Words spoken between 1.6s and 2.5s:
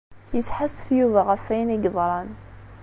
i yeḍran.